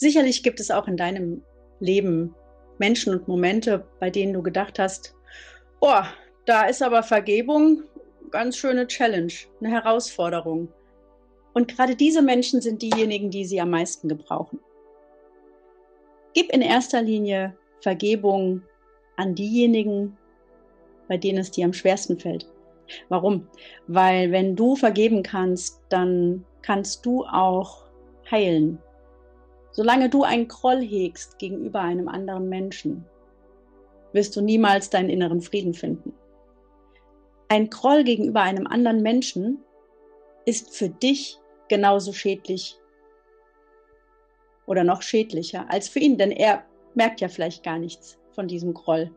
[0.00, 1.42] Sicherlich gibt es auch in deinem
[1.78, 2.34] Leben
[2.78, 5.14] Menschen und Momente, bei denen du gedacht hast,
[5.82, 6.00] oh,
[6.46, 7.82] da ist aber Vergebung
[8.30, 10.72] ganz schöne Challenge, eine Herausforderung.
[11.52, 14.58] Und gerade diese Menschen sind diejenigen, die sie am meisten gebrauchen.
[16.32, 18.62] Gib in erster Linie Vergebung
[19.16, 20.16] an diejenigen,
[21.08, 22.50] bei denen es dir am schwersten fällt.
[23.10, 23.48] Warum?
[23.86, 27.84] Weil wenn du vergeben kannst, dann kannst du auch
[28.30, 28.78] heilen.
[29.72, 33.04] Solange du einen Groll hegst gegenüber einem anderen Menschen,
[34.12, 36.12] wirst du niemals deinen inneren Frieden finden.
[37.48, 39.58] Ein Groll gegenüber einem anderen Menschen
[40.44, 41.38] ist für dich
[41.68, 42.76] genauso schädlich
[44.66, 48.74] oder noch schädlicher als für ihn, denn er merkt ja vielleicht gar nichts von diesem
[48.74, 49.10] Groll.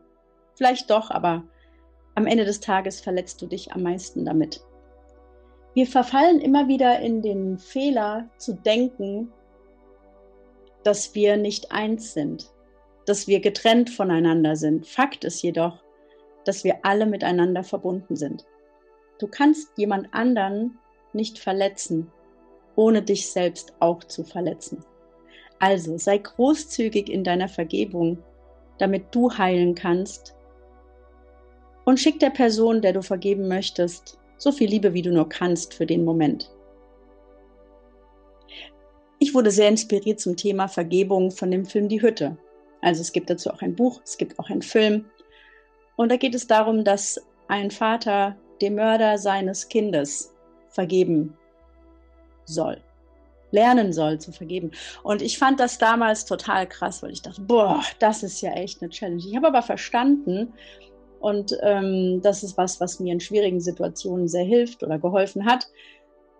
[0.54, 1.44] Vielleicht doch, aber
[2.14, 4.60] am Ende des Tages verletzt du dich am meisten damit.
[5.74, 9.32] Wir verfallen immer wieder in den Fehler zu denken,
[10.84, 12.50] dass wir nicht eins sind,
[13.06, 14.86] dass wir getrennt voneinander sind.
[14.86, 15.82] Fakt ist jedoch,
[16.44, 18.44] dass wir alle miteinander verbunden sind.
[19.18, 20.78] Du kannst jemand anderen
[21.12, 22.10] nicht verletzen,
[22.76, 24.84] ohne dich selbst auch zu verletzen.
[25.58, 28.18] Also sei großzügig in deiner Vergebung,
[28.78, 30.34] damit du heilen kannst.
[31.84, 35.74] Und schick der Person, der du vergeben möchtest, so viel Liebe, wie du nur kannst
[35.74, 36.50] für den Moment.
[39.34, 42.36] Ich wurde sehr inspiriert zum Thema Vergebung von dem Film Die Hütte.
[42.82, 45.06] Also es gibt dazu auch ein Buch, es gibt auch einen Film.
[45.96, 50.32] Und da geht es darum, dass ein Vater dem Mörder seines Kindes
[50.68, 51.36] vergeben
[52.44, 52.80] soll
[53.50, 54.70] lernen soll zu vergeben.
[55.02, 58.82] Und ich fand das damals total krass, weil ich dachte, boah, das ist ja echt
[58.82, 59.20] eine Challenge.
[59.26, 60.52] Ich habe aber verstanden,
[61.18, 65.66] und ähm, das ist was, was mir in schwierigen Situationen sehr hilft oder geholfen hat,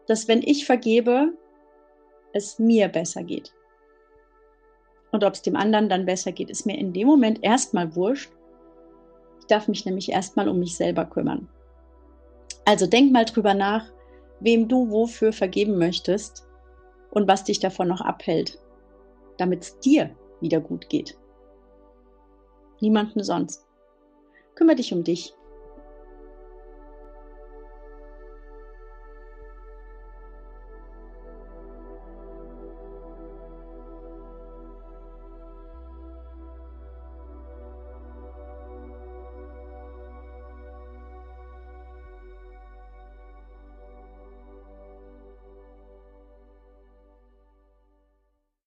[0.07, 1.33] dass wenn ich vergebe,
[2.35, 3.55] es mir besser geht.
[5.13, 8.31] Und ob es dem anderen dann besser geht, ist mir in dem Moment erstmal wurscht.
[9.41, 11.49] Ich darf mich nämlich erstmal um mich selber kümmern.
[12.65, 13.91] Also denk mal drüber nach,
[14.41, 16.47] wem du wofür vergeben möchtest
[17.11, 18.59] und was dich davon noch abhält,
[19.39, 20.11] damit es dir
[20.41, 21.17] wieder gut geht.
[22.81, 23.67] Niemanden sonst.
[24.57, 25.35] Kümmere dich um dich.